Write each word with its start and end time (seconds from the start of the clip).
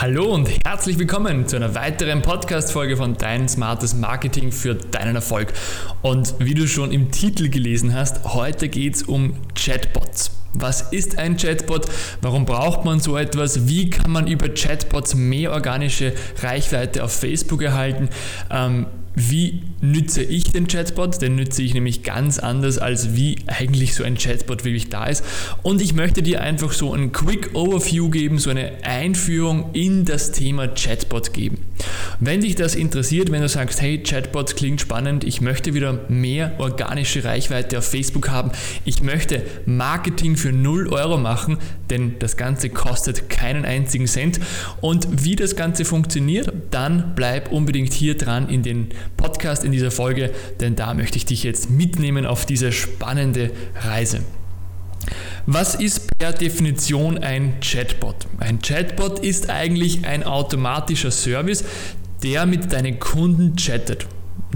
Hallo 0.00 0.26
und 0.32 0.48
herzlich 0.64 0.96
willkommen 0.96 1.48
zu 1.48 1.56
einer 1.56 1.74
weiteren 1.74 2.22
Podcast-Folge 2.22 2.96
von 2.96 3.16
Dein 3.16 3.48
smartes 3.48 3.96
Marketing 3.96 4.52
für 4.52 4.76
deinen 4.76 5.16
Erfolg. 5.16 5.52
Und 6.02 6.36
wie 6.38 6.54
du 6.54 6.68
schon 6.68 6.92
im 6.92 7.10
Titel 7.10 7.48
gelesen 7.48 7.92
hast, 7.92 8.22
heute 8.22 8.68
geht 8.68 8.94
es 8.94 9.02
um 9.02 9.34
Chatbots. 9.56 10.30
Was 10.54 10.82
ist 10.92 11.18
ein 11.18 11.36
Chatbot? 11.36 11.88
Warum 12.22 12.44
braucht 12.46 12.84
man 12.84 13.00
so 13.00 13.16
etwas? 13.16 13.66
Wie 13.66 13.90
kann 13.90 14.12
man 14.12 14.28
über 14.28 14.48
Chatbots 14.50 15.16
mehr 15.16 15.50
organische 15.50 16.12
Reichweite 16.42 17.02
auf 17.02 17.12
Facebook 17.12 17.62
erhalten? 17.62 18.08
Ähm, 18.52 18.86
wie 19.18 19.62
nütze 19.80 20.22
ich 20.22 20.44
den 20.44 20.68
Chatbot? 20.68 21.20
Den 21.20 21.34
nütze 21.34 21.62
ich 21.62 21.74
nämlich 21.74 22.02
ganz 22.02 22.38
anders, 22.38 22.78
als 22.78 23.16
wie 23.16 23.36
eigentlich 23.46 23.94
so 23.94 24.04
ein 24.04 24.16
Chatbot 24.16 24.64
wirklich 24.64 24.88
da 24.90 25.06
ist. 25.06 25.24
Und 25.62 25.80
ich 25.80 25.92
möchte 25.92 26.22
dir 26.22 26.40
einfach 26.40 26.72
so 26.72 26.94
ein 26.94 27.12
Quick 27.12 27.50
Overview 27.54 28.10
geben, 28.10 28.38
so 28.38 28.50
eine 28.50 28.72
Einführung 28.82 29.70
in 29.72 30.04
das 30.04 30.30
Thema 30.30 30.68
Chatbot 30.68 31.32
geben. 31.32 31.58
Wenn 32.20 32.40
dich 32.40 32.54
das 32.54 32.74
interessiert, 32.74 33.30
wenn 33.30 33.42
du 33.42 33.48
sagst, 33.48 33.80
hey, 33.80 34.02
Chatbot 34.02 34.56
klingt 34.56 34.80
spannend, 34.80 35.24
ich 35.24 35.40
möchte 35.40 35.74
wieder 35.74 36.00
mehr 36.08 36.54
organische 36.58 37.24
Reichweite 37.24 37.78
auf 37.78 37.88
Facebook 37.88 38.28
haben, 38.28 38.50
ich 38.84 39.02
möchte 39.02 39.42
Marketing 39.66 40.36
für 40.36 40.52
0 40.52 40.88
Euro 40.88 41.18
machen, 41.18 41.58
denn 41.90 42.16
das 42.18 42.36
Ganze 42.36 42.70
kostet 42.70 43.28
keinen 43.28 43.64
einzigen 43.64 44.06
Cent. 44.06 44.40
Und 44.80 45.24
wie 45.24 45.36
das 45.36 45.56
Ganze 45.56 45.84
funktioniert, 45.84 46.52
dann 46.70 47.12
bleib 47.14 47.52
unbedingt 47.52 47.92
hier 47.92 48.16
dran 48.16 48.48
in 48.48 48.62
den 48.62 48.88
Podcast, 49.38 49.62
in 49.62 49.70
dieser 49.70 49.92
Folge, 49.92 50.32
denn 50.58 50.74
da 50.74 50.94
möchte 50.94 51.16
ich 51.16 51.24
dich 51.24 51.44
jetzt 51.44 51.70
mitnehmen 51.70 52.26
auf 52.26 52.44
diese 52.44 52.72
spannende 52.72 53.52
Reise. 53.82 54.18
Was 55.46 55.76
ist 55.76 56.10
per 56.18 56.32
Definition 56.32 57.18
ein 57.18 57.60
Chatbot? 57.60 58.26
Ein 58.38 58.60
Chatbot 58.60 59.20
ist 59.20 59.48
eigentlich 59.48 60.04
ein 60.04 60.24
automatischer 60.24 61.12
Service, 61.12 61.62
der 62.24 62.46
mit 62.46 62.72
deinen 62.72 62.98
Kunden 62.98 63.54
chattet. 63.54 64.08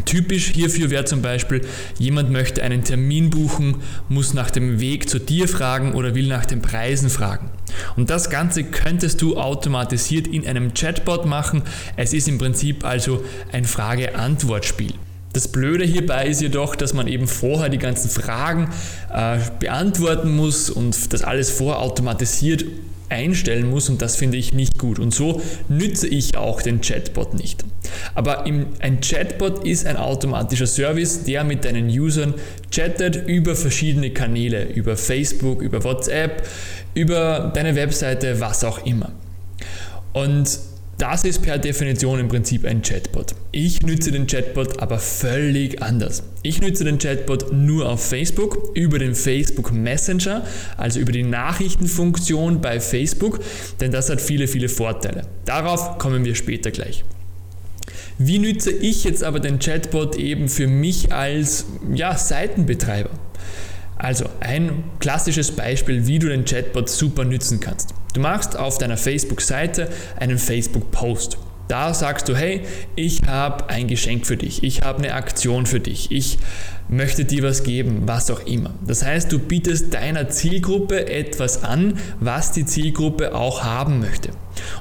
Typisch 0.07 0.53
hierfür 0.53 0.91
wäre 0.91 1.05
zum 1.05 1.21
Beispiel, 1.21 1.61
jemand 1.98 2.31
möchte 2.31 2.62
einen 2.62 2.83
Termin 2.83 3.29
buchen, 3.29 3.77
muss 4.09 4.33
nach 4.33 4.51
dem 4.51 4.81
Weg 4.81 5.09
zu 5.09 5.19
dir 5.19 5.48
fragen 5.48 5.93
oder 5.93 6.15
will 6.15 6.29
nach 6.29 6.47
den 6.47 6.62
Preisen 6.62 7.11
fragen. 7.11 7.51
Und 7.97 8.09
das 8.09 8.31
Ganze 8.31 8.65
könntest 8.65 9.20
du 9.20 9.37
automatisiert 9.37 10.27
in 10.27 10.47
einem 10.47 10.73
Chatbot 10.73 11.27
machen. 11.27 11.63
Es 11.97 12.15
ist 12.15 12.27
im 12.27 12.39
Prinzip 12.39 12.85
also 12.85 13.23
ein 13.53 13.65
Frage-Antwort-Spiel. 13.65 14.95
Das 15.33 15.48
Blöde 15.48 15.84
hierbei 15.84 16.27
ist 16.27 16.42
jedoch, 16.42 16.77
dass 16.77 16.92
man 16.92 17.06
eben 17.06 17.27
vorher 17.27 17.69
die 17.69 17.78
ganzen 17.78 18.11
Fragen 18.11 18.69
äh, 19.12 19.39
beantworten 19.58 20.36
muss 20.36 20.69
und 20.69 21.12
das 21.12 21.22
alles 21.22 21.50
vorautomatisiert 21.50 22.64
einstellen 23.12 23.69
muss 23.69 23.89
und 23.89 24.00
das 24.00 24.16
finde 24.16 24.39
ich 24.39 24.55
nicht 24.55 24.78
gut. 24.78 24.98
Und 24.98 25.14
so 25.14 25.41
nütze 25.69 26.08
ich 26.08 26.36
auch 26.36 26.62
den 26.62 26.80
Chatbot 26.80 27.34
nicht. 27.34 27.64
Aber 28.14 28.47
im, 28.47 28.66
ein 28.80 29.00
Chatbot 29.00 29.66
ist 29.66 29.86
ein 29.86 29.97
automatischer 29.97 30.66
Service, 30.66 31.24
der 31.24 31.44
mit 31.44 31.64
deinen 31.64 31.89
Usern 31.89 32.34
chattet 32.70 33.28
über 33.28 33.55
verschiedene 33.55 34.11
Kanäle, 34.11 34.64
über 34.64 34.96
Facebook, 34.96 35.61
über 35.61 35.84
WhatsApp, 35.84 36.46
über 36.94 37.52
deine 37.55 37.74
Webseite, 37.74 38.41
was 38.41 38.64
auch 38.64 38.84
immer. 38.86 39.12
Und 40.14 40.58
das 40.98 41.25
ist 41.25 41.43
per 41.43 41.59
Definition 41.59 42.21
im 42.21 42.29
Prinzip 42.29 42.65
ein 42.65 42.83
Chatbot. 42.83 43.35
Ich 43.51 43.83
nütze 43.83 44.12
den 44.12 44.27
Chatbot 44.27 44.81
aber 44.81 44.98
völlig 44.98 45.83
anders. 45.83 46.23
Ich 46.43 46.61
nütze 46.61 46.85
den 46.85 46.98
Chatbot 46.98 47.53
nur 47.53 47.89
auf 47.89 48.07
Facebook, 48.07 48.71
über 48.75 48.98
den 48.98 49.15
Facebook 49.15 49.73
Messenger, 49.73 50.45
also 50.77 51.01
über 51.01 51.13
die 51.13 51.25
Nachrichtenfunktion 51.25 52.61
bei 52.61 52.79
Facebook, 52.79 53.41
denn 53.81 53.91
das 53.91 54.11
hat 54.11 54.20
viele, 54.20 54.47
viele 54.47 54.69
Vorteile. 54.69 55.23
Darauf 55.45 55.98
kommen 55.98 56.25
wir 56.25 56.35
später 56.35 56.70
gleich. 56.70 57.05
Wie 58.19 58.39
nütze 58.39 58.70
ich 58.70 59.05
jetzt 59.05 59.25
aber 59.25 59.41
den 59.41 59.59
Chatbot 59.59 60.17
eben 60.17 60.48
für 60.48 60.69
mich 60.69 61.13
als 61.13 61.67
ja, 61.93 62.17
Seitenbetreiber? 62.17 63.11
Also 64.02 64.24
ein 64.40 64.83
klassisches 64.98 65.52
Beispiel, 65.52 66.08
wie 66.08 66.18
du 66.18 66.29
den 66.29 66.45
Chatbot 66.45 66.89
super 66.90 67.24
nützen 67.24 67.61
kannst. 67.61 67.95
Du 68.14 68.20
machst 68.20 68.57
auf 68.57 68.77
deiner 68.77 68.96
Facebook-Seite 68.96 69.89
einen 70.18 70.39
Facebook-Post. 70.39 71.39
Da 71.72 71.94
sagst 71.94 72.28
du, 72.28 72.36
hey, 72.36 72.60
ich 72.96 73.22
habe 73.27 73.70
ein 73.70 73.88
Geschenk 73.88 74.27
für 74.27 74.36
dich, 74.36 74.62
ich 74.62 74.83
habe 74.83 74.98
eine 74.98 75.14
Aktion 75.14 75.64
für 75.64 75.80
dich, 75.80 76.10
ich 76.10 76.36
möchte 76.90 77.24
dir 77.24 77.42
was 77.44 77.62
geben, 77.62 78.02
was 78.05 78.30
auch 78.30 78.44
immer. 78.44 78.74
Das 78.86 79.02
heißt, 79.02 79.33
du 79.33 79.38
bietest 79.38 79.94
deiner 79.94 80.28
Zielgruppe 80.28 81.08
etwas 81.08 81.64
an, 81.64 81.94
was 82.20 82.52
die 82.52 82.66
Zielgruppe 82.66 83.34
auch 83.34 83.62
haben 83.62 84.00
möchte. 84.00 84.33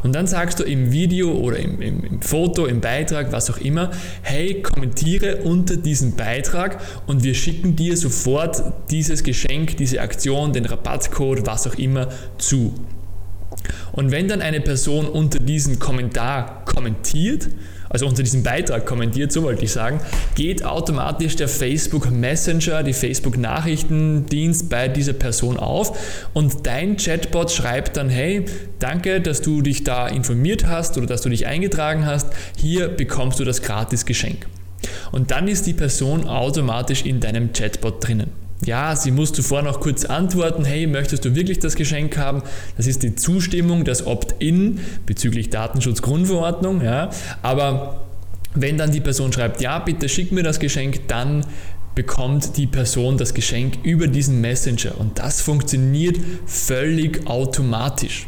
Und 0.03 0.13
dann 0.13 0.27
sagst 0.27 0.59
du 0.59 0.65
im 0.65 0.91
Video 0.91 1.31
oder 1.31 1.59
im, 1.59 1.81
im, 1.81 2.03
im, 2.03 2.21
Foto, 2.21 2.65
im 2.65 2.81
Beitrag, 2.81 3.31
was 3.31 3.49
auch 3.49 3.59
immer, 3.59 3.91
hey, 4.21 4.61
kommentiere 4.61 5.37
unter 5.37 5.77
diesem 5.77 6.17
Beitrag 6.17 6.81
und 7.07 7.23
wir 7.23 7.35
schicken 7.35 7.77
dir 7.77 7.95
sofort 7.95 8.61
dieses 8.89 9.23
Geschenk, 9.23 9.77
diese 9.77 10.01
Aktion, 10.01 10.51
den 10.51 10.65
Rabattcode, 10.65 11.45
was 11.45 11.67
auch 11.67 11.75
immer 11.75 12.09
zu. 12.37 12.73
Und 13.91 14.11
wenn 14.11 14.27
dann 14.27 14.41
eine 14.41 14.61
Person 14.61 15.07
unter 15.07 15.39
diesem 15.39 15.79
Kommentar 15.79 16.65
kommentiert, 16.65 17.49
also 17.91 18.07
unter 18.07 18.23
diesem 18.23 18.41
Beitrag 18.41 18.85
kommentiert, 18.85 19.33
so 19.33 19.43
wollte 19.43 19.65
ich 19.65 19.71
sagen, 19.73 19.99
geht 20.35 20.63
automatisch 20.63 21.35
der 21.35 21.49
Facebook 21.49 22.09
Messenger, 22.09 22.83
die 22.83 22.93
Facebook 22.93 23.37
Nachrichtendienst 23.37 24.69
bei 24.69 24.87
dieser 24.87 25.11
Person 25.11 25.57
auf 25.57 26.29
und 26.33 26.65
dein 26.65 26.95
Chatbot 26.95 27.51
schreibt 27.51 27.97
dann, 27.97 28.07
hey, 28.07 28.45
danke, 28.79 29.19
dass 29.19 29.41
du 29.41 29.61
dich 29.61 29.83
da 29.83 30.07
informiert 30.07 30.67
hast 30.67 30.97
oder 30.97 31.07
dass 31.07 31.21
du 31.21 31.29
dich 31.29 31.47
eingetragen 31.47 32.05
hast, 32.05 32.27
hier 32.55 32.87
bekommst 32.87 33.41
du 33.41 33.43
das 33.43 33.61
gratis 33.61 34.05
Geschenk. 34.05 34.47
Und 35.11 35.31
dann 35.31 35.49
ist 35.49 35.67
die 35.67 35.73
Person 35.73 36.27
automatisch 36.27 37.03
in 37.03 37.19
deinem 37.19 37.51
Chatbot 37.51 38.07
drinnen. 38.07 38.40
Ja, 38.65 38.95
sie 38.95 39.11
muss 39.11 39.33
zuvor 39.33 39.63
noch 39.63 39.79
kurz 39.79 40.05
antworten, 40.05 40.65
hey, 40.65 40.85
möchtest 40.85 41.25
du 41.25 41.35
wirklich 41.35 41.59
das 41.59 41.75
Geschenk 41.75 42.17
haben? 42.17 42.43
Das 42.77 42.85
ist 42.85 43.01
die 43.01 43.15
Zustimmung, 43.15 43.85
das 43.85 44.05
Opt-in 44.05 44.79
bezüglich 45.05 45.49
Datenschutzgrundverordnung. 45.49 46.81
Ja. 46.81 47.09
Aber 47.41 48.05
wenn 48.53 48.77
dann 48.77 48.91
die 48.91 48.99
Person 48.99 49.33
schreibt, 49.33 49.61
ja, 49.61 49.79
bitte 49.79 50.07
schick 50.09 50.31
mir 50.31 50.43
das 50.43 50.59
Geschenk, 50.59 51.07
dann 51.07 51.45
bekommt 51.95 52.57
die 52.57 52.67
Person 52.67 53.17
das 53.17 53.33
Geschenk 53.33 53.79
über 53.83 54.07
diesen 54.07 54.41
Messenger. 54.41 54.99
Und 54.99 55.19
das 55.19 55.41
funktioniert 55.41 56.17
völlig 56.45 57.27
automatisch. 57.27 58.27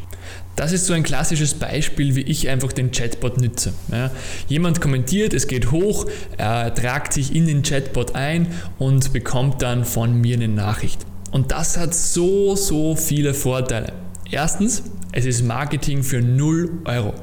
Das 0.56 0.72
ist 0.72 0.86
so 0.86 0.94
ein 0.94 1.03
klassisches 1.03 1.56
Beispiel, 1.56 2.16
wie 2.16 2.22
ich 2.22 2.47
einfach 2.47 2.72
den 2.72 2.91
Chatbot 2.91 3.40
nütze. 3.40 3.74
Ja, 3.91 4.12
jemand 4.47 4.81
kommentiert, 4.81 5.34
es 5.34 5.47
geht 5.47 5.72
hoch, 5.72 6.06
er 6.38 6.74
tragt 6.74 7.14
sich 7.14 7.36
in 7.36 7.47
den 7.47 7.64
Chatbot 7.64 8.16
ein 8.16 8.47
und 8.78 9.13
bekommt 9.13 9.62
dann 9.63 9.84
von 9.84 10.22
mir 10.22 10.36
eine 10.36 10.47
Nachricht. 10.47 11.06
Und 11.31 11.52
das 11.52 11.78
hat 11.78 11.96
so, 11.96 12.56
so 12.56 12.96
viele 12.96 13.34
Vorteile. 13.34 13.94
Erstens, 14.30 14.84
es 15.12 15.25
ist 15.25 15.44
Marketing 15.44 16.03
für 16.03 16.22
0 16.22 16.69
Euro. 16.86 17.13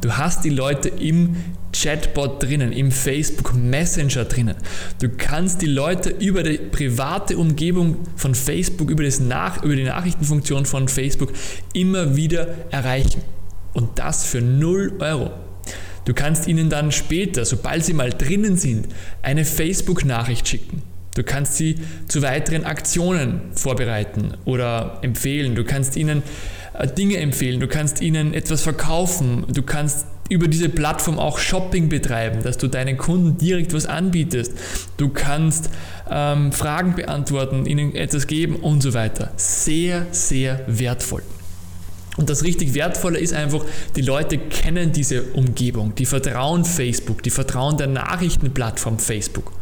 Du 0.00 0.12
hast 0.12 0.44
die 0.44 0.50
Leute 0.50 0.88
im 0.88 1.36
Chatbot 1.82 2.42
drinnen, 2.42 2.72
im 2.72 2.90
Facebook 2.90 3.54
Messenger 3.54 4.24
drinnen. 4.24 4.56
Du 5.00 5.08
kannst 5.08 5.62
die 5.62 5.66
Leute 5.66 6.10
über 6.10 6.42
die 6.42 6.58
private 6.58 7.36
Umgebung 7.36 7.98
von 8.16 8.34
Facebook, 8.34 8.90
über, 8.90 9.04
das 9.04 9.20
Nach 9.20 9.62
über 9.62 9.76
die 9.76 9.84
Nachrichtenfunktion 9.84 10.64
von 10.64 10.88
Facebook 10.88 11.32
immer 11.72 12.16
wieder 12.16 12.48
erreichen. 12.70 13.22
Und 13.74 13.98
das 13.98 14.24
für 14.24 14.40
0 14.40 14.94
Euro. 15.00 15.32
Du 16.06 16.14
kannst 16.14 16.46
ihnen 16.46 16.70
dann 16.70 16.92
später, 16.92 17.44
sobald 17.44 17.84
sie 17.84 17.92
mal 17.92 18.10
drinnen 18.10 18.56
sind, 18.56 18.86
eine 19.22 19.44
Facebook-Nachricht 19.44 20.48
schicken. 20.48 20.82
Du 21.14 21.22
kannst 21.22 21.56
sie 21.56 21.76
zu 22.08 22.22
weiteren 22.22 22.64
Aktionen 22.64 23.40
vorbereiten 23.52 24.34
oder 24.44 24.98
empfehlen. 25.02 25.54
Du 25.54 25.64
kannst 25.64 25.96
ihnen 25.96 26.22
äh, 26.74 26.86
Dinge 26.86 27.16
empfehlen. 27.16 27.58
Du 27.58 27.68
kannst 27.68 28.02
ihnen 28.02 28.34
etwas 28.34 28.62
verkaufen. 28.62 29.44
Du 29.52 29.62
kannst 29.62 30.06
über 30.28 30.48
diese 30.48 30.68
Plattform 30.68 31.18
auch 31.18 31.38
Shopping 31.38 31.88
betreiben, 31.88 32.42
dass 32.42 32.58
du 32.58 32.68
deinen 32.68 32.96
Kunden 32.96 33.38
direkt 33.38 33.72
was 33.72 33.86
anbietest. 33.86 34.52
Du 34.96 35.08
kannst 35.08 35.70
ähm, 36.10 36.52
Fragen 36.52 36.94
beantworten, 36.94 37.66
ihnen 37.66 37.94
etwas 37.94 38.26
geben 38.26 38.56
und 38.56 38.82
so 38.82 38.94
weiter. 38.94 39.30
Sehr, 39.36 40.06
sehr 40.10 40.60
wertvoll. 40.66 41.22
Und 42.16 42.30
das 42.30 42.44
richtig 42.44 42.72
Wertvolle 42.74 43.18
ist 43.18 43.34
einfach, 43.34 43.62
die 43.94 44.00
Leute 44.00 44.38
kennen 44.38 44.92
diese 44.92 45.22
Umgebung, 45.34 45.94
die 45.94 46.06
vertrauen 46.06 46.64
Facebook, 46.64 47.22
die 47.22 47.30
vertrauen 47.30 47.76
der 47.76 47.88
Nachrichtenplattform 47.88 48.98
Facebook. 48.98 49.52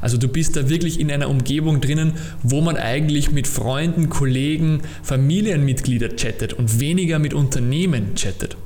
Also 0.00 0.16
du 0.16 0.26
bist 0.26 0.56
da 0.56 0.70
wirklich 0.70 1.00
in 1.00 1.10
einer 1.10 1.28
Umgebung 1.28 1.82
drinnen, 1.82 2.14
wo 2.42 2.62
man 2.62 2.78
eigentlich 2.78 3.30
mit 3.30 3.46
Freunden, 3.46 4.08
Kollegen, 4.08 4.80
Familienmitgliedern 5.02 6.16
chattet 6.16 6.54
und 6.54 6.80
weniger 6.80 7.18
mit 7.18 7.34
Unternehmen 7.34 8.14
chattet. 8.14 8.56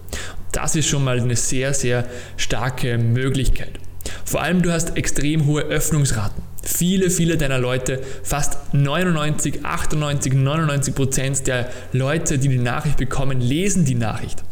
Das 0.52 0.76
ist 0.76 0.87
schon 0.87 1.04
mal 1.04 1.20
eine 1.20 1.37
sehr, 1.37 1.75
sehr 1.75 2.06
starke 2.37 2.99
Möglichkeit. 2.99 3.72
Vor 4.25 4.43
allem 4.43 4.62
du 4.62 4.72
hast 4.72 4.96
extrem 4.96 5.46
hohe 5.46 5.62
Öffnungsraten. 5.62 6.43
Viele, 6.62 7.10
viele 7.10 7.37
deiner 7.37 7.58
Leute, 7.58 8.00
fast 8.22 8.72
99, 8.72 9.64
98, 9.64 10.32
99 10.32 10.94
Prozent 10.94 11.46
der 11.46 11.70
Leute, 11.93 12.38
die 12.38 12.49
die 12.49 12.58
Nachricht 12.58 12.99
bekommen, 12.99 13.40
lesen 13.40 13.84
die 13.84 13.96
Nachricht. 13.96 14.44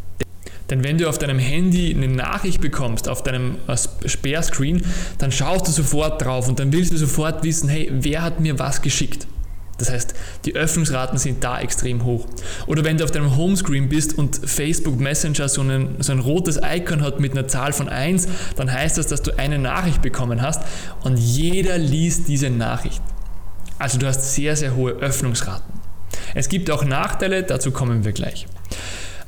Denn 0.69 0.83
wenn 0.83 0.97
du 0.97 1.07
auf 1.07 1.17
deinem 1.17 1.39
Handy 1.39 1.93
eine 1.93 2.07
Nachricht 2.07 2.61
bekommst, 2.61 3.07
auf 3.09 3.23
deinem 3.23 3.57
äh, 3.67 3.75
Sperrscreen, 4.07 4.83
dann 5.17 5.31
schaust 5.31 5.67
du 5.67 5.71
sofort 5.71 6.21
drauf 6.21 6.47
und 6.47 6.59
dann 6.59 6.71
willst 6.71 6.93
du 6.93 6.97
sofort 6.97 7.43
wissen, 7.43 7.69
hey, 7.69 7.89
wer 7.91 8.23
hat 8.23 8.39
mir 8.39 8.57
was 8.57 8.81
geschickt? 8.81 9.27
Das 9.81 9.89
heißt, 9.89 10.13
die 10.45 10.55
Öffnungsraten 10.55 11.17
sind 11.17 11.43
da 11.43 11.59
extrem 11.59 12.05
hoch. 12.05 12.27
Oder 12.67 12.85
wenn 12.85 12.97
du 12.97 13.03
auf 13.03 13.09
deinem 13.09 13.35
Homescreen 13.35 13.89
bist 13.89 14.15
und 14.15 14.39
Facebook 14.45 14.99
Messenger 14.99 15.49
so, 15.49 15.61
einen, 15.61 16.01
so 16.03 16.11
ein 16.11 16.19
rotes 16.19 16.59
Icon 16.63 17.01
hat 17.01 17.19
mit 17.19 17.31
einer 17.31 17.47
Zahl 17.47 17.73
von 17.73 17.89
1, 17.89 18.27
dann 18.55 18.71
heißt 18.71 18.99
das, 18.99 19.07
dass 19.07 19.23
du 19.23 19.37
eine 19.39 19.57
Nachricht 19.57 20.03
bekommen 20.03 20.43
hast 20.43 20.61
und 21.03 21.17
jeder 21.17 21.79
liest 21.79 22.27
diese 22.27 22.51
Nachricht. 22.51 23.01
Also 23.79 23.97
du 23.97 24.05
hast 24.05 24.35
sehr, 24.35 24.55
sehr 24.55 24.75
hohe 24.75 24.91
Öffnungsraten. 24.91 25.73
Es 26.35 26.47
gibt 26.47 26.69
auch 26.69 26.85
Nachteile, 26.85 27.41
dazu 27.41 27.71
kommen 27.71 28.05
wir 28.05 28.11
gleich. 28.11 28.45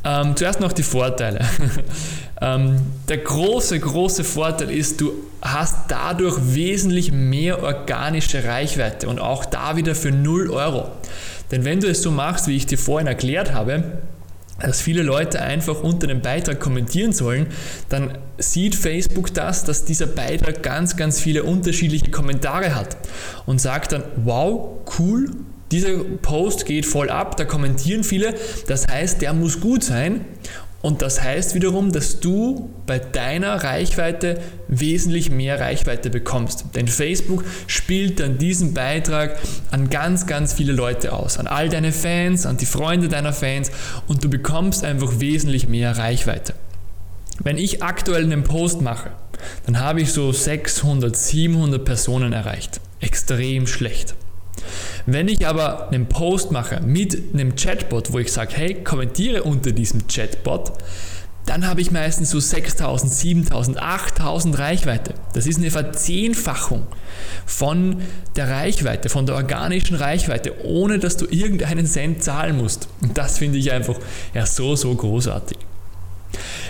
Ähm, 0.06 0.36
zuerst 0.36 0.60
noch 0.60 0.74
die 0.74 0.84
Vorteile. 0.84 1.46
ähm, 2.42 2.82
der 3.08 3.18
große, 3.20 3.80
große 3.80 4.24
Vorteil 4.24 4.70
ist, 4.70 5.00
du 5.00 5.14
hast 5.42 5.90
dadurch 5.90 6.38
wesentlich 6.54 7.12
mehr 7.12 7.64
organische 7.64 8.44
Reichweite 8.44 9.08
und 9.08 9.20
auch 9.20 9.46
da 9.46 9.78
wieder 9.78 9.96
für 9.96 10.12
0 10.12 10.50
Euro. 10.50 10.92
Denn 11.52 11.64
wenn 11.66 11.80
du 11.80 11.88
es 11.88 12.02
so 12.02 12.12
machst, 12.12 12.48
wie 12.48 12.56
ich 12.56 12.66
dir 12.66 12.78
vorhin 12.78 13.08
erklärt 13.08 13.54
habe, 13.54 13.84
dass 14.60 14.82
viele 14.82 15.04
Leute 15.04 15.42
einfach 15.42 15.82
unter 15.82 16.08
dem 16.08 16.22
Beitrag 16.22 16.60
kommentieren 16.60 17.12
sollen, 17.12 17.48
dann 17.90 18.18
sieht 18.38 18.76
Facebook 18.76 19.34
das, 19.34 19.64
dass 19.66 19.86
dieser 19.86 20.08
Beitrag 20.08 20.64
ganz, 20.64 20.96
ganz 20.96 21.20
viele 21.20 21.44
unterschiedliche 21.44 22.12
Kommentare 22.12 22.76
hat 22.76 22.96
und 23.46 23.60
sagt 23.60 23.92
dann, 23.92 24.04
wow, 24.16 24.80
cool, 25.00 25.30
dieser 25.74 25.98
Post 26.22 26.66
geht 26.66 26.86
voll 26.86 27.10
ab, 27.10 27.36
da 27.36 27.46
kommentieren 27.46 28.04
viele, 28.04 28.36
das 28.68 28.88
heißt, 28.88 29.22
der 29.22 29.34
muss 29.34 29.60
gut 29.60 29.84
sein 29.84 30.22
und 30.84 31.02
das 31.02 31.22
heißt 31.22 31.56
wiederum, 31.56 31.94
dass 31.94 32.20
du 32.20 32.70
bei 32.86 33.00
deiner 33.00 33.64
Reichweite 33.64 34.42
wesentlich 34.68 35.32
mehr 35.32 35.60
Reichweite 35.60 36.10
bekommst. 36.10 36.66
Denn 36.76 36.90
Facebook 36.90 37.46
spielt 37.68 38.20
dann 38.20 38.38
diesen 38.38 38.74
Beitrag 38.74 39.40
an 39.72 39.90
ganz, 39.90 40.28
ganz 40.28 40.52
viele 40.52 40.74
Leute 40.74 41.14
aus. 41.14 41.38
An 41.38 41.48
all 41.48 41.70
deine 41.70 41.94
Fans, 41.94 42.46
an 42.46 42.58
die 42.58 42.66
Freunde 42.66 43.08
deiner 43.08 43.32
Fans 43.32 43.72
und 44.08 44.26
du 44.26 44.30
bekommst 44.30 44.84
einfach 44.84 45.22
wesentlich 45.22 45.70
mehr 45.70 45.98
Reichweite. 45.98 46.54
Wenn 47.42 47.58
ich 47.58 47.82
aktuell 47.82 48.24
einen 48.24 48.44
Post 48.44 48.82
mache, 48.82 49.12
dann 49.66 49.80
habe 49.80 50.02
ich 50.02 50.12
so 50.12 50.34
600, 50.34 51.16
700 51.16 51.84
Personen 51.84 52.34
erreicht. 52.34 52.82
Extrem 53.00 53.68
schlecht. 53.68 54.16
Wenn 55.06 55.28
ich 55.28 55.46
aber 55.46 55.90
einen 55.90 56.08
Post 56.08 56.52
mache 56.52 56.82
mit 56.82 57.34
einem 57.34 57.56
Chatbot, 57.56 58.14
wo 58.14 58.20
ich 58.20 58.32
sage, 58.32 58.54
hey, 58.56 58.84
kommentiere 58.84 59.44
unter 59.44 59.72
diesem 59.72 60.08
Chatbot, 60.08 60.72
dann 61.46 61.68
habe 61.68 61.82
ich 61.82 61.92
meistens 61.92 62.30
so 62.30 62.40
6000, 62.40 63.12
7000, 63.12 63.82
8000 63.82 64.58
Reichweite. 64.58 65.14
Das 65.34 65.46
ist 65.46 65.58
eine 65.58 65.72
Verzehnfachung 65.72 66.88
von 67.46 68.02
der 68.38 68.50
Reichweite, 68.50 69.10
von 69.10 69.26
der 69.26 69.36
organischen 69.36 69.98
Reichweite, 69.98 70.66
ohne 70.66 71.00
dass 71.00 71.18
du 71.18 71.26
irgendeinen 71.26 71.86
Cent 71.86 72.24
zahlen 72.24 72.58
musst. 72.58 72.88
Und 73.02 73.18
das 73.18 73.40
finde 73.40 73.58
ich 73.58 73.74
einfach 73.74 73.96
ja 74.34 74.46
so, 74.46 74.78
so 74.78 74.96
großartig. 74.96 75.58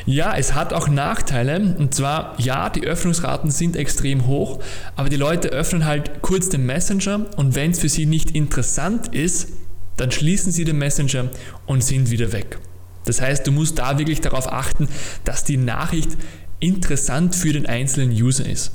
Ja, 0.06 0.36
es 0.36 0.54
hat 0.54 0.74
auch 0.74 0.88
Nachteile. 0.88 1.76
Und 1.78 1.94
zwar, 1.94 2.40
ja, 2.40 2.70
die 2.70 2.84
Öffnungsraten 2.84 3.52
sind 3.52 3.76
extrem 3.76 4.28
hoch, 4.28 4.60
aber 4.96 5.10
die 5.10 5.16
Leute 5.16 5.50
öffnen 5.50 5.86
halt 5.86 6.22
kurz 6.22 6.50
den 6.50 6.66
Messenger 6.66 7.26
und 7.38 7.56
wenn 7.56 7.72
es 7.72 7.80
für 7.80 7.90
sie 7.90 8.06
nicht 8.06 8.32
interessant 8.32 9.08
ist, 9.14 9.50
dann 9.98 10.12
schließen 10.12 10.52
sie 10.52 10.66
den 10.66 10.78
Messenger 10.78 11.30
und 11.66 11.84
sind 11.84 12.10
wieder 12.10 12.32
weg. 12.32 12.60
Das 13.06 13.22
heißt, 13.22 13.46
du 13.46 13.52
musst 13.52 13.80
da 13.80 13.98
wirklich 13.98 14.22
darauf 14.22 14.52
achten, 14.52 14.88
dass 15.24 15.44
die 15.44 15.58
Nachricht 15.58 16.18
interessant 16.60 17.36
für 17.36 17.54
den 17.54 17.66
einzelnen 17.66 18.12
User 18.12 18.48
ist. 18.48 18.72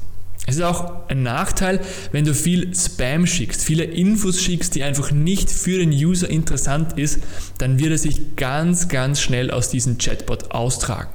Es 0.49 0.57
ist 0.57 0.63
auch 0.63 1.07
ein 1.09 1.23
Nachteil, 1.23 1.79
wenn 2.11 2.25
du 2.25 2.33
viel 2.33 2.75
Spam 2.75 3.27
schickst, 3.27 3.63
viele 3.63 3.85
Infos 3.85 4.41
schickst, 4.41 4.75
die 4.75 4.83
einfach 4.83 5.11
nicht 5.11 5.51
für 5.51 5.79
den 5.79 5.91
User 5.91 6.31
interessant 6.31 6.99
ist, 6.99 7.21
dann 7.59 7.79
wird 7.79 7.91
er 7.91 7.99
sich 7.99 8.35
ganz, 8.37 8.89
ganz 8.89 9.21
schnell 9.21 9.51
aus 9.51 9.69
diesem 9.69 9.99
Chatbot 9.99 10.51
austragen. 10.53 11.11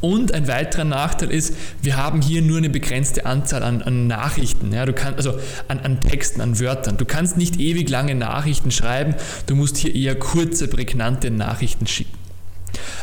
Und 0.00 0.32
ein 0.32 0.46
weiterer 0.46 0.84
Nachteil 0.84 1.32
ist, 1.32 1.54
wir 1.82 1.96
haben 1.96 2.22
hier 2.22 2.42
nur 2.42 2.58
eine 2.58 2.70
begrenzte 2.70 3.26
Anzahl 3.26 3.64
an, 3.64 3.82
an 3.82 4.06
Nachrichten, 4.06 4.72
ja, 4.72 4.86
du 4.86 4.92
kannst, 4.92 5.16
also 5.16 5.40
an, 5.66 5.80
an 5.80 6.00
Texten, 6.00 6.40
an 6.40 6.60
Wörtern. 6.60 6.98
Du 6.98 7.06
kannst 7.06 7.36
nicht 7.36 7.58
ewig 7.58 7.90
lange 7.90 8.14
Nachrichten 8.14 8.70
schreiben, 8.70 9.16
du 9.46 9.56
musst 9.56 9.78
hier 9.78 9.92
eher 9.92 10.14
kurze, 10.16 10.68
prägnante 10.68 11.32
Nachrichten 11.32 11.88
schicken. 11.88 12.16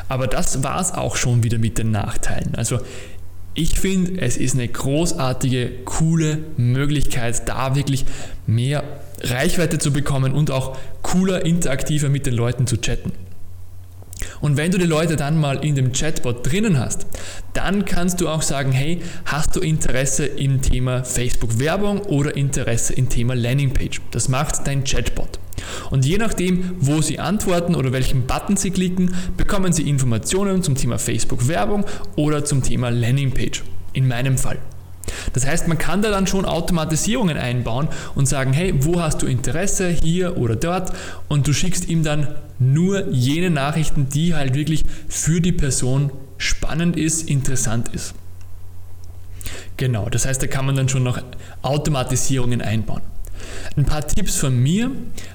Aber 0.07 0.27
das 0.27 0.63
war 0.63 0.79
es 0.79 0.91
auch 0.91 1.15
schon 1.15 1.43
wieder 1.43 1.57
mit 1.57 1.77
den 1.77 1.91
Nachteilen. 1.91 2.55
Also 2.55 2.79
ich 3.55 3.79
finde, 3.79 4.21
es 4.21 4.37
ist 4.37 4.55
eine 4.55 4.67
großartige, 4.67 5.69
coole 5.85 6.39
Möglichkeit, 6.57 7.47
da 7.47 7.75
wirklich 7.75 8.05
mehr 8.47 8.83
Reichweite 9.21 9.77
zu 9.77 9.93
bekommen 9.93 10.33
und 10.33 10.51
auch 10.51 10.77
cooler, 11.01 11.45
interaktiver 11.45 12.09
mit 12.09 12.25
den 12.25 12.33
Leuten 12.33 12.67
zu 12.67 12.77
chatten. 12.77 13.11
Und 14.41 14.57
wenn 14.57 14.71
du 14.71 14.77
die 14.77 14.85
Leute 14.85 15.15
dann 15.15 15.37
mal 15.37 15.63
in 15.63 15.75
dem 15.75 15.91
Chatbot 15.91 16.49
drinnen 16.49 16.79
hast, 16.79 17.05
dann 17.53 17.85
kannst 17.85 18.21
du 18.21 18.29
auch 18.29 18.41
sagen, 18.41 18.71
hey, 18.71 19.01
hast 19.25 19.55
du 19.55 19.59
Interesse 19.59 20.25
im 20.25 20.61
Thema 20.61 21.03
Facebook 21.03 21.59
Werbung 21.59 22.01
oder 22.01 22.35
Interesse 22.35 22.93
im 22.93 23.09
Thema 23.09 23.35
Landingpage? 23.35 24.01
Das 24.11 24.29
macht 24.29 24.65
dein 24.65 24.83
Chatbot. 24.83 25.39
Und 25.89 26.05
je 26.05 26.17
nachdem, 26.17 26.75
wo 26.79 27.01
Sie 27.01 27.19
antworten 27.19 27.75
oder 27.75 27.91
welchen 27.91 28.25
Button 28.27 28.57
Sie 28.57 28.71
klicken, 28.71 29.15
bekommen 29.37 29.73
Sie 29.73 29.87
Informationen 29.87 30.63
zum 30.63 30.75
Thema 30.75 30.99
Facebook 30.99 31.47
Werbung 31.47 31.85
oder 32.15 32.45
zum 32.45 32.63
Thema 32.63 32.89
Landingpage. 32.89 33.63
In 33.93 34.07
meinem 34.07 34.37
Fall. 34.37 34.57
Das 35.33 35.45
heißt, 35.45 35.67
man 35.67 35.77
kann 35.77 36.01
da 36.01 36.09
dann 36.09 36.27
schon 36.27 36.45
Automatisierungen 36.45 37.37
einbauen 37.37 37.87
und 38.15 38.27
sagen, 38.27 38.53
hey, 38.53 38.73
wo 38.79 39.01
hast 39.01 39.21
du 39.21 39.27
Interesse, 39.27 39.89
hier 39.89 40.37
oder 40.37 40.55
dort? 40.55 40.93
Und 41.27 41.47
du 41.47 41.53
schickst 41.53 41.87
ihm 41.87 42.03
dann 42.03 42.27
nur 42.59 43.09
jene 43.09 43.49
Nachrichten, 43.49 44.09
die 44.09 44.35
halt 44.35 44.55
wirklich 44.55 44.83
für 45.07 45.41
die 45.41 45.51
Person 45.51 46.11
spannend 46.37 46.97
ist, 46.97 47.29
interessant 47.29 47.89
ist. 47.93 48.13
Genau, 49.77 50.09
das 50.09 50.25
heißt, 50.25 50.41
da 50.41 50.47
kann 50.47 50.65
man 50.65 50.75
dann 50.75 50.89
schon 50.89 51.03
noch 51.03 51.19
Automatisierungen 51.61 52.61
einbauen. 52.61 53.01
Ein 53.75 53.85
paar 53.85 54.05
Tipps 54.05 54.35
von 54.35 54.61
mir. 54.61 54.91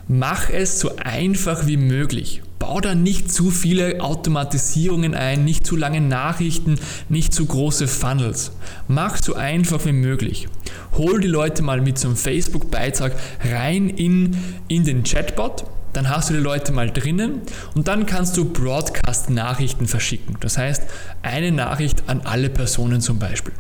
Mach 0.07 0.49
es 0.49 0.79
so 0.79 0.97
einfach 0.97 1.67
wie 1.67 1.77
möglich. 1.77 2.43
Bau 2.61 2.81
da 2.81 2.95
nicht 2.95 3.33
zu 3.33 3.51
viele 3.51 4.01
Automatisierungen 4.01 5.15
ein, 5.15 5.45
nicht 5.45 5.67
zu 5.67 5.77
lange 5.77 6.01
Nachrichten, 6.01 6.79
nicht 7.09 7.33
zu 7.33 7.47
große 7.47 7.89
Funnels. 7.89 8.53
Mach 8.87 9.17
so 9.17 9.35
einfach 9.35 9.85
wie 9.85 9.93
möglich. 9.93 10.49
Hol 10.97 11.21
die 11.21 11.29
Leute 11.29 11.63
mal 11.63 11.81
mit 11.81 11.99
so 11.99 12.09
einem 12.09 12.17
Facebook-Beitrag 12.17 13.13
rein 13.45 13.89
in, 13.89 14.37
in 14.69 14.85
den 14.85 15.03
Chatbot 15.03 15.65
dann 15.95 16.11
hast 16.11 16.31
du 16.31 16.35
die 16.35 16.41
Leute 16.41 16.71
mal 16.71 16.91
drinnen 16.91 17.43
und 17.75 17.89
dann 17.89 18.07
kannst 18.07 18.37
du 18.37 18.45
Broadcast-Nachrichten 18.45 19.89
verschicken. 19.89 20.37
Das 20.41 20.59
heißt, 20.59 20.85
eine 21.23 21.51
Nachricht 21.51 22.05
an 22.07 22.21
alle 22.25 22.51
Personen 22.51 23.01
zum 23.01 23.19
Beispiel. 23.19 23.55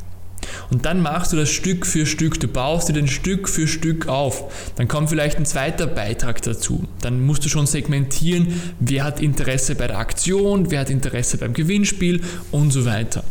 Und 0.71 0.85
dann 0.85 1.00
machst 1.00 1.33
du 1.33 1.37
das 1.37 1.50
Stück 1.50 1.87
für 1.87 2.07
Stück, 2.07 2.41
du 2.41 2.49
baust 2.49 2.88
dir 2.88 2.93
den 2.93 3.09
Stück 3.09 3.49
für 3.49 3.67
Stück 3.67 4.09
auf. 4.09 4.73
Dann 4.77 4.88
kommt 4.88 5.11
vielleicht 5.11 5.38
ein 5.38 5.47
zweiter 5.47 5.87
Beitrag 5.87 6.43
dazu. 6.43 6.85
Dann 7.00 7.25
musst 7.25 7.45
du 7.45 7.49
schon 7.49 7.67
segmentieren, 7.67 8.61
wer 8.81 9.05
hat 9.05 9.21
Interesse 9.21 9.75
bei 9.75 9.87
der 9.87 9.99
Aktion, 9.99 10.71
wer 10.71 10.81
hat 10.81 10.91
Interesse 10.91 11.38
beim 11.38 11.53
Gewinnspiel 11.53 12.23
und 12.50 12.73
so 12.73 12.85
weiter. 12.85 13.25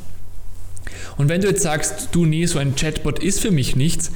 Und 1.18 1.30
wenn 1.30 1.42
du 1.42 1.48
jetzt 1.48 1.64
sagst, 1.64 2.10
du 2.12 2.26
nee, 2.26 2.46
so 2.46 2.60
ein 2.60 2.76
Chatbot 2.76 3.20
ist 3.20 3.40
für 3.40 3.52
mich 3.52 3.76
nichts, 3.76 4.12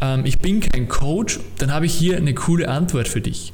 ähm, 0.00 0.24
ich 0.24 0.38
bin 0.38 0.60
kein 0.60 0.88
Coach, 0.88 1.40
dann 1.58 1.72
habe 1.72 1.86
ich 1.86 1.94
hier 1.94 2.16
eine 2.16 2.34
coole 2.34 2.68
Antwort 2.68 3.08
für 3.08 3.20
dich. 3.20 3.52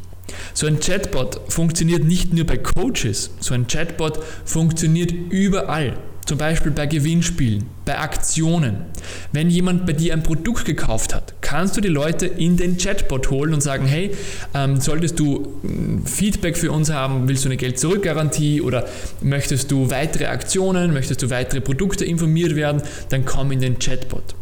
So 0.55 0.67
ein 0.67 0.81
Chatbot 0.81 1.41
funktioniert 1.49 2.05
nicht 2.05 2.33
nur 2.33 2.47
bei 2.47 2.57
Coaches, 2.57 3.31
so 3.41 3.55
ein 3.55 3.67
Chatbot 3.67 4.21
funktioniert 4.45 5.13
überall. 5.13 5.97
Zum 6.31 6.39
Beispiel 6.39 6.71
bei 6.71 6.87
Gewinnspielen, 6.87 7.67
bei 7.85 7.99
Aktionen. 7.99 8.83
Wenn 9.33 9.51
jemand 9.51 9.85
bei 9.85 9.95
dir 9.95 10.13
ein 10.13 10.23
Produkt 10.23 10.65
gekauft 10.65 11.13
hat, 11.13 11.35
kannst 11.41 11.77
du 11.77 11.81
die 11.81 11.89
Leute 11.89 12.25
in 12.27 12.57
den 12.57 12.79
Chatbot 12.79 13.31
holen 13.31 13.53
und 13.53 13.65
sagen, 13.65 13.85
hey, 13.85 14.13
ähm, 14.55 14.81
solltest 14.81 15.19
du 15.19 15.59
mm, 15.65 16.07
Feedback 16.07 16.57
für 16.57 16.71
uns 16.71 16.89
haben, 16.89 17.27
willst 17.27 17.45
du 17.45 17.49
eine 17.49 17.57
Geld-Zurück-Garantie 17.57 18.61
oder 18.61 18.87
möchtest 19.21 19.73
du 19.73 19.91
weitere 19.91 20.27
Aktionen, 20.27 20.93
möchtest 20.93 21.21
du 21.21 21.31
weitere 21.31 21.61
Produkte 21.61 22.05
informiert 22.05 22.55
werden, 22.55 22.81
dann 23.09 23.25
komm 23.25 23.51
in 23.51 23.59
den 23.59 23.81
Chatbot. 23.81 24.37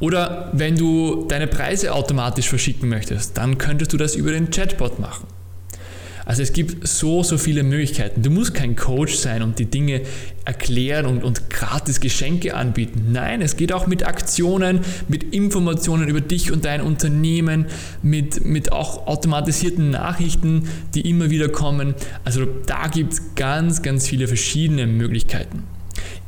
Oder 0.00 0.50
wenn 0.52 0.76
du 0.76 1.24
deine 1.28 1.46
Preise 1.46 1.94
automatisch 1.94 2.50
verschicken 2.50 2.90
möchtest, 2.90 3.38
dann 3.38 3.56
könntest 3.56 3.94
du 3.94 3.96
das 3.96 4.16
über 4.16 4.32
den 4.32 4.50
Chatbot 4.50 4.98
machen. 4.98 5.26
Also 6.24 6.42
es 6.42 6.52
gibt 6.52 6.86
so, 6.86 7.22
so 7.22 7.38
viele 7.38 7.62
Möglichkeiten. 7.62 8.22
Du 8.22 8.30
musst 8.30 8.54
kein 8.54 8.76
Coach 8.76 9.14
sein 9.14 9.42
und 9.42 9.58
die 9.58 9.66
Dinge 9.66 10.02
erklären 10.44 11.06
und, 11.06 11.24
und 11.24 11.50
gratis 11.50 12.00
Geschenke 12.00 12.54
anbieten. 12.54 13.08
Nein, 13.12 13.42
es 13.42 13.56
geht 13.56 13.72
auch 13.72 13.86
mit 13.86 14.06
Aktionen, 14.06 14.80
mit 15.08 15.34
Informationen 15.34 16.08
über 16.08 16.20
dich 16.20 16.52
und 16.52 16.64
dein 16.64 16.80
Unternehmen, 16.80 17.66
mit, 18.02 18.44
mit 18.44 18.72
auch 18.72 19.06
automatisierten 19.06 19.90
Nachrichten, 19.90 20.68
die 20.94 21.08
immer 21.08 21.30
wieder 21.30 21.48
kommen. 21.48 21.94
Also 22.24 22.46
da 22.66 22.88
gibt 22.88 23.12
es 23.14 23.34
ganz, 23.34 23.82
ganz 23.82 24.08
viele 24.08 24.28
verschiedene 24.28 24.86
Möglichkeiten. 24.86 25.64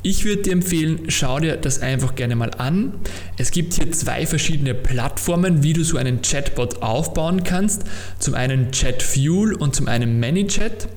Ich 0.06 0.26
würde 0.26 0.42
dir 0.42 0.52
empfehlen, 0.52 1.04
schau 1.08 1.40
dir 1.40 1.56
das 1.56 1.80
einfach 1.80 2.14
gerne 2.14 2.36
mal 2.36 2.50
an. 2.58 2.92
Es 3.38 3.50
gibt 3.52 3.72
hier 3.72 3.90
zwei 3.90 4.26
verschiedene 4.26 4.74
Plattformen, 4.74 5.62
wie 5.62 5.72
du 5.72 5.82
so 5.82 5.96
einen 5.96 6.20
Chatbot 6.20 6.82
aufbauen 6.82 7.42
kannst. 7.42 7.84
Zum 8.18 8.34
einen 8.34 8.70
ChatFuel 8.70 9.54
und 9.54 9.74
zum 9.74 9.88
einen 9.88 10.20
ManyChat. 10.20 10.88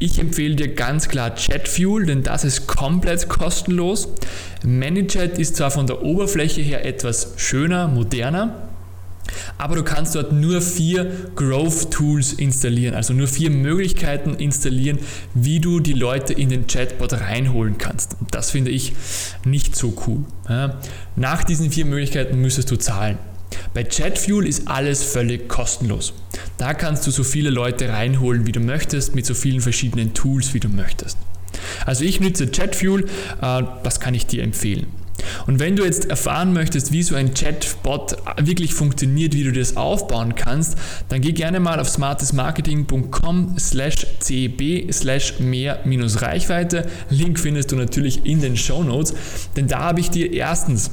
Ich 0.00 0.18
empfehle 0.18 0.56
dir 0.56 0.74
ganz 0.74 1.08
klar 1.08 1.30
ChatFuel, 1.30 2.06
denn 2.06 2.24
das 2.24 2.42
ist 2.42 2.66
komplett 2.66 3.28
kostenlos. 3.28 4.08
ManyChat 4.64 5.38
ist 5.38 5.54
zwar 5.54 5.70
von 5.70 5.86
der 5.86 6.02
Oberfläche 6.02 6.60
her 6.60 6.84
etwas 6.84 7.34
schöner, 7.36 7.86
moderner, 7.86 8.65
aber 9.58 9.76
du 9.76 9.82
kannst 9.82 10.14
dort 10.14 10.32
nur 10.32 10.60
vier 10.60 11.30
Growth 11.34 11.90
Tools 11.90 12.32
installieren, 12.32 12.94
also 12.94 13.12
nur 13.12 13.28
vier 13.28 13.50
Möglichkeiten 13.50 14.34
installieren, 14.34 14.98
wie 15.34 15.60
du 15.60 15.80
die 15.80 15.92
Leute 15.92 16.32
in 16.32 16.48
den 16.48 16.66
Chatbot 16.66 17.12
reinholen 17.14 17.78
kannst. 17.78 18.16
Das 18.30 18.50
finde 18.50 18.70
ich 18.70 18.92
nicht 19.44 19.76
so 19.76 19.94
cool. 20.06 20.24
Nach 21.16 21.44
diesen 21.44 21.70
vier 21.70 21.86
Möglichkeiten 21.86 22.40
müsstest 22.40 22.70
du 22.70 22.76
zahlen. 22.76 23.18
Bei 23.74 23.84
ChatFuel 23.84 24.46
ist 24.46 24.68
alles 24.68 25.02
völlig 25.02 25.48
kostenlos. 25.48 26.14
Da 26.58 26.74
kannst 26.74 27.06
du 27.06 27.10
so 27.10 27.24
viele 27.24 27.50
Leute 27.50 27.88
reinholen, 27.88 28.46
wie 28.46 28.52
du 28.52 28.60
möchtest, 28.60 29.14
mit 29.14 29.26
so 29.26 29.34
vielen 29.34 29.60
verschiedenen 29.60 30.14
Tools, 30.14 30.54
wie 30.54 30.60
du 30.60 30.68
möchtest. 30.68 31.18
Also 31.84 32.04
ich 32.04 32.20
nutze 32.20 32.46
ChatFuel, 32.46 33.04
äh, 33.40 33.62
das 33.82 34.00
kann 34.00 34.14
ich 34.14 34.26
dir 34.26 34.42
empfehlen. 34.42 34.86
Und 35.46 35.58
wenn 35.58 35.76
du 35.76 35.84
jetzt 35.84 36.10
erfahren 36.10 36.52
möchtest, 36.52 36.92
wie 36.92 37.02
so 37.02 37.14
ein 37.14 37.34
Chatbot 37.34 38.16
wirklich 38.40 38.74
funktioniert, 38.74 39.34
wie 39.34 39.44
du 39.44 39.52
das 39.52 39.76
aufbauen 39.76 40.34
kannst, 40.34 40.76
dann 41.08 41.20
geh 41.20 41.32
gerne 41.32 41.60
mal 41.60 41.80
auf 41.80 41.88
smartesmarketing.com 41.88 43.56
slash 43.58 44.06
cb 44.20 44.90
slash 44.92 45.38
mehr 45.38 45.80
minus 45.84 46.22
Reichweite. 46.22 46.86
Link 47.10 47.38
findest 47.38 47.72
du 47.72 47.76
natürlich 47.76 48.24
in 48.24 48.40
den 48.40 48.56
Show 48.56 48.82
Notes, 48.82 49.14
denn 49.56 49.68
da 49.68 49.80
habe 49.80 50.00
ich 50.00 50.10
dir 50.10 50.32
erstens 50.32 50.90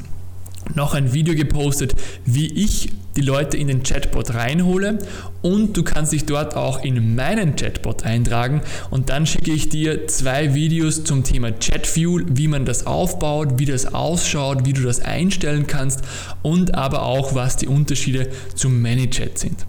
noch 0.76 0.94
ein 0.94 1.14
Video 1.14 1.36
gepostet, 1.36 1.94
wie 2.26 2.48
ich 2.48 2.90
die 3.16 3.22
Leute 3.22 3.58
in 3.58 3.68
den 3.68 3.84
Chatbot 3.84 4.34
reinhole 4.34 4.98
und 5.42 5.78
du 5.78 5.84
kannst 5.84 6.14
dich 6.14 6.26
dort 6.26 6.56
auch 6.56 6.84
in 6.84 7.16
meinen 7.16 7.56
Chatbot 7.56 8.04
eintragen 8.04 8.62
und 8.90 9.10
dann 9.10 9.26
schicke 9.26 9.52
ich 9.52 9.70
dir 9.70 10.08
zwei 10.08 10.54
Videos 10.54 11.04
zum 11.04 11.24
Thema 11.24 11.52
ChatFuel, 11.52 12.26
wie 12.30 12.48
man 12.48 12.66
das 12.66 12.88
aufbaut, 12.88 13.60
wie 13.60 13.66
das 13.66 13.94
ausschaut, 13.94 14.66
wie 14.66 14.74
du 14.74 14.82
das 14.82 15.00
einstellen 15.00 15.68
kannst 15.68 16.02
und 16.42 16.76
aber 16.76 17.04
auch 17.04 17.36
was 17.36 17.58
die 17.58 17.68
Unterschiede 17.68 18.30
zum 18.56 18.82
ManyChat 18.82 19.38
sind. 19.38 19.66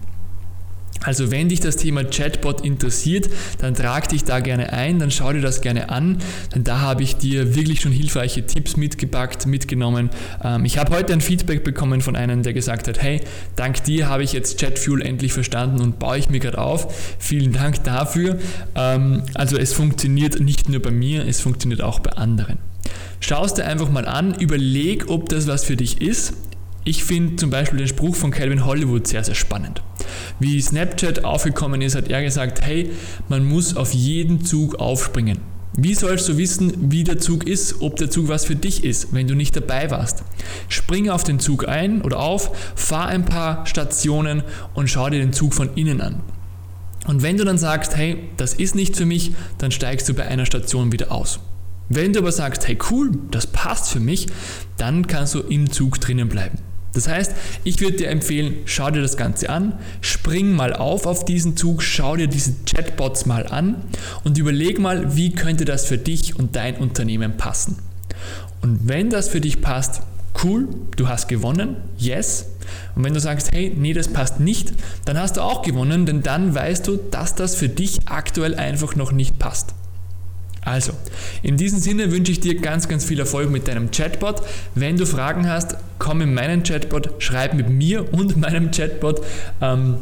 Also 1.05 1.29
wenn 1.29 1.49
dich 1.49 1.59
das 1.59 1.77
Thema 1.77 2.03
Chatbot 2.03 2.65
interessiert, 2.65 3.29
dann 3.59 3.75
trag 3.75 4.09
dich 4.09 4.23
da 4.23 4.39
gerne 4.39 4.73
ein, 4.73 4.97
dann 4.97 5.11
schau 5.11 5.31
dir 5.31 5.41
das 5.41 5.61
gerne 5.61 5.89
an, 5.89 6.17
denn 6.53 6.63
da 6.63 6.81
habe 6.81 7.03
ich 7.03 7.15
dir 7.15 7.55
wirklich 7.55 7.81
schon 7.81 7.91
hilfreiche 7.91 8.45
Tipps 8.45 8.75
mitgepackt, 8.75 9.45
mitgenommen. 9.45 10.09
Ähm, 10.43 10.65
ich 10.65 10.79
habe 10.79 10.95
heute 10.95 11.13
ein 11.13 11.21
Feedback 11.21 11.63
bekommen 11.63 12.01
von 12.01 12.15
einem, 12.15 12.41
der 12.41 12.53
gesagt 12.53 12.87
hat, 12.87 13.01
hey, 13.01 13.21
dank 13.55 13.83
dir 13.83 14.09
habe 14.09 14.23
ich 14.23 14.33
jetzt 14.33 14.59
ChatFuel 14.59 15.03
endlich 15.03 15.31
verstanden 15.31 15.79
und 15.79 15.99
baue 15.99 16.17
ich 16.17 16.29
mir 16.29 16.39
gerade 16.39 16.57
auf. 16.57 17.15
Vielen 17.19 17.53
Dank 17.53 17.83
dafür. 17.83 18.39
Ähm, 18.73 19.21
also 19.35 19.57
es 19.57 19.73
funktioniert 19.73 20.39
nicht 20.39 20.69
nur 20.69 20.81
bei 20.81 20.91
mir, 20.91 21.27
es 21.27 21.39
funktioniert 21.39 21.83
auch 21.83 21.99
bei 21.99 22.13
anderen. 22.13 22.57
Schau 23.19 23.45
es 23.45 23.53
dir 23.53 23.65
einfach 23.65 23.91
mal 23.91 24.07
an, 24.07 24.33
überleg, 24.39 25.07
ob 25.07 25.29
das 25.29 25.45
was 25.45 25.65
für 25.65 25.75
dich 25.75 26.01
ist. 26.01 26.33
Ich 26.83 27.03
finde 27.03 27.35
zum 27.35 27.49
Beispiel 27.49 27.79
den 27.79 27.87
Spruch 27.87 28.15
von 28.15 28.31
Calvin 28.31 28.65
Hollywood 28.65 29.07
sehr, 29.07 29.23
sehr 29.23 29.35
spannend. 29.35 29.81
Wie 30.39 30.61
Snapchat 30.61 31.23
aufgekommen 31.23 31.81
ist, 31.81 31.95
hat 31.95 32.09
er 32.09 32.21
gesagt, 32.21 32.61
hey, 32.61 32.91
man 33.29 33.45
muss 33.45 33.75
auf 33.75 33.93
jeden 33.93 34.43
Zug 34.43 34.75
aufspringen. 34.75 35.39
Wie 35.77 35.93
sollst 35.93 36.29
du 36.29 36.37
wissen, 36.37 36.91
wie 36.91 37.03
der 37.03 37.19
Zug 37.19 37.45
ist, 37.45 37.81
ob 37.81 37.97
der 37.97 38.09
Zug 38.09 38.29
was 38.29 38.45
für 38.45 38.55
dich 38.55 38.85
ist, 38.85 39.13
wenn 39.13 39.27
du 39.27 39.35
nicht 39.35 39.55
dabei 39.55 39.91
warst? 39.91 40.23
Spring 40.69 41.09
auf 41.09 41.25
den 41.25 41.39
Zug 41.39 41.67
ein 41.67 42.01
oder 42.01 42.19
auf, 42.19 42.51
fahr 42.75 43.07
ein 43.07 43.25
paar 43.25 43.65
Stationen 43.65 44.43
und 44.73 44.89
schau 44.89 45.09
dir 45.09 45.19
den 45.19 45.33
Zug 45.33 45.53
von 45.53 45.69
innen 45.75 45.99
an. 45.99 46.21
Und 47.07 47.23
wenn 47.23 47.37
du 47.37 47.43
dann 47.43 47.57
sagst, 47.57 47.95
hey, 47.97 48.29
das 48.37 48.53
ist 48.53 48.75
nicht 48.75 48.95
für 48.95 49.05
mich, 49.05 49.33
dann 49.57 49.71
steigst 49.71 50.07
du 50.07 50.13
bei 50.13 50.25
einer 50.25 50.45
Station 50.45 50.93
wieder 50.93 51.11
aus. 51.11 51.39
Wenn 51.89 52.13
du 52.13 52.19
aber 52.19 52.31
sagst, 52.31 52.67
hey 52.67 52.77
cool, 52.89 53.11
das 53.29 53.45
passt 53.45 53.91
für 53.91 53.99
mich, 53.99 54.27
dann 54.77 55.07
kannst 55.07 55.35
du 55.35 55.41
im 55.41 55.71
Zug 55.71 55.99
drinnen 55.99 56.29
bleiben. 56.29 56.57
Das 56.95 57.07
heißt, 57.07 57.33
ich 57.63 57.79
würde 57.81 57.97
dir 57.97 58.09
empfehlen, 58.09 58.55
schau 58.65 58.89
dir 58.89 59.01
das 59.01 59.17
Ganze 59.17 59.49
an, 59.49 59.73
spring 60.01 60.53
mal 60.53 60.73
auf 60.73 61.05
auf 61.05 61.25
diesen 61.25 61.57
Zug, 61.57 61.83
schau 61.83 62.15
dir 62.15 62.27
diese 62.27 62.53
Chatbots 62.65 63.25
mal 63.25 63.45
an 63.47 63.75
und 64.23 64.37
überleg 64.37 64.79
mal, 64.79 65.15
wie 65.15 65.33
könnte 65.33 65.65
das 65.65 65.85
für 65.85 65.97
dich 65.97 66.39
und 66.39 66.55
dein 66.55 66.77
Unternehmen 66.77 67.37
passen. 67.37 67.77
Und 68.61 68.87
wenn 68.87 69.09
das 69.09 69.27
für 69.27 69.41
dich 69.41 69.61
passt, 69.61 70.01
cool, 70.43 70.69
du 70.95 71.07
hast 71.07 71.27
gewonnen, 71.27 71.75
yes. 71.97 72.47
Und 72.95 73.03
wenn 73.03 73.13
du 73.13 73.19
sagst, 73.19 73.51
hey, 73.53 73.73
nee, 73.75 73.93
das 73.93 74.07
passt 74.07 74.39
nicht, 74.39 74.73
dann 75.03 75.19
hast 75.19 75.37
du 75.37 75.41
auch 75.41 75.61
gewonnen, 75.61 76.05
denn 76.05 76.23
dann 76.23 76.55
weißt 76.55 76.87
du, 76.87 76.97
dass 76.97 77.35
das 77.35 77.55
für 77.55 77.69
dich 77.69 78.07
aktuell 78.07 78.55
einfach 78.55 78.95
noch 78.95 79.11
nicht 79.11 79.37
passt. 79.37 79.75
Also, 80.65 80.93
in 81.43 81.57
diesem 81.57 81.79
Sinne 81.79 82.11
wünsche 82.11 82.31
ich 82.31 82.39
dir 82.39 82.59
ganz, 82.59 82.89
ganz 82.89 83.05
viel 83.05 83.19
Erfolg 83.19 83.49
mit 83.51 83.67
deinem 83.67 83.91
Chatbot. 83.91 84.41
Wenn 84.73 84.97
du 84.97 85.05
Fragen 85.05 85.47
hast, 85.47 85.77
komm 85.99 86.21
in 86.21 86.33
meinen 86.33 86.63
Chatbot, 86.63 87.11
schreib 87.19 87.53
mit 87.53 87.69
mir 87.69 88.11
und 88.13 88.35
meinem 88.41 88.71
Chatbot. 88.71 89.21
Ähm, 89.61 89.99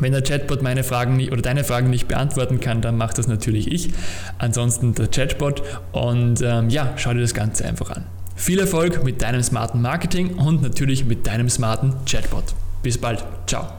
wenn 0.00 0.12
der 0.12 0.22
Chatbot 0.22 0.62
meine 0.62 0.84
Fragen 0.84 1.16
nicht, 1.16 1.32
oder 1.32 1.42
deine 1.42 1.64
Fragen 1.64 1.90
nicht 1.90 2.06
beantworten 2.06 2.60
kann, 2.60 2.80
dann 2.80 2.96
macht 2.96 3.18
das 3.18 3.26
natürlich 3.26 3.70
ich. 3.70 3.90
Ansonsten 4.38 4.94
der 4.94 5.08
Chatbot. 5.08 5.62
Und 5.92 6.40
ähm, 6.40 6.70
ja, 6.70 6.92
schau 6.96 7.12
dir 7.12 7.20
das 7.20 7.34
Ganze 7.34 7.64
einfach 7.64 7.90
an. 7.90 8.04
Viel 8.36 8.60
Erfolg 8.60 9.02
mit 9.04 9.20
deinem 9.20 9.42
smarten 9.42 9.82
Marketing 9.82 10.36
und 10.36 10.62
natürlich 10.62 11.04
mit 11.04 11.26
deinem 11.26 11.50
smarten 11.50 11.94
Chatbot. 12.06 12.54
Bis 12.84 12.96
bald. 12.96 13.24
Ciao. 13.48 13.77